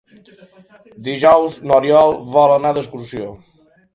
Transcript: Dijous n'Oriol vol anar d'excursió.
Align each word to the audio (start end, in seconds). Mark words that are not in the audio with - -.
Dijous 1.07 1.59
n'Oriol 1.71 2.17
vol 2.31 2.53
anar 2.57 2.75
d'excursió. 2.79 3.29